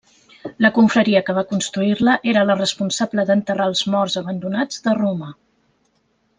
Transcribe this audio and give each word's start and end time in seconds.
La 0.65 0.69
confraria 0.77 1.21
que 1.27 1.35
va 1.39 1.43
construir-la 1.51 2.15
era 2.33 2.47
la 2.51 2.57
responsable 2.63 3.27
d'enterrar 3.29 3.71
els 3.73 3.85
morts 3.97 4.19
abandonats 4.25 4.85
de 4.89 4.99
Roma. 5.05 5.33